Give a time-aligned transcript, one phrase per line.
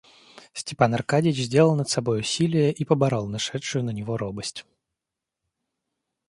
[0.53, 4.65] Степан Аркадьич сделал над собой усилие и поборол нашедшую на него робость.